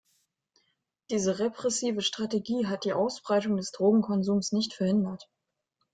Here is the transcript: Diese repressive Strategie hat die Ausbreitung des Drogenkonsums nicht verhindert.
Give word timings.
Diese 1.11 1.37
repressive 1.37 2.01
Strategie 2.01 2.65
hat 2.65 2.85
die 2.85 2.93
Ausbreitung 2.93 3.57
des 3.57 3.71
Drogenkonsums 3.71 4.51
nicht 4.51 4.73
verhindert. 4.73 5.29